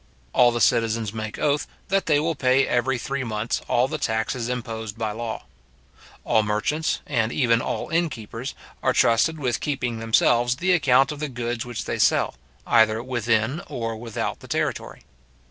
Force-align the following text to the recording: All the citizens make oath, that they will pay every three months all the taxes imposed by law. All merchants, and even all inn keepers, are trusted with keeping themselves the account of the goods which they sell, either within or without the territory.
All 0.33 0.51
the 0.51 0.59
citizens 0.59 1.13
make 1.13 1.37
oath, 1.37 1.67
that 1.89 2.07
they 2.07 2.19
will 2.19 2.33
pay 2.33 2.65
every 2.65 2.97
three 2.97 3.23
months 3.23 3.61
all 3.67 3.87
the 3.87 3.99
taxes 3.99 4.49
imposed 4.49 4.97
by 4.97 5.11
law. 5.11 5.43
All 6.25 6.41
merchants, 6.41 7.01
and 7.05 7.31
even 7.31 7.61
all 7.61 7.87
inn 7.89 8.09
keepers, 8.09 8.55
are 8.81 8.93
trusted 8.93 9.37
with 9.37 9.59
keeping 9.59 9.99
themselves 9.99 10.55
the 10.55 10.73
account 10.73 11.11
of 11.11 11.19
the 11.19 11.29
goods 11.29 11.67
which 11.67 11.85
they 11.85 11.99
sell, 11.99 12.33
either 12.65 13.03
within 13.03 13.61
or 13.69 13.95
without 13.95 14.39
the 14.39 14.47
territory. 14.47 15.03